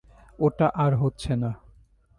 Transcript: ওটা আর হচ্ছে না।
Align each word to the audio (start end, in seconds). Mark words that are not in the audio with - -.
ওটা 0.39 0.67
আর 0.75 0.93
হচ্ছে 0.95 1.33
না। 1.35 1.51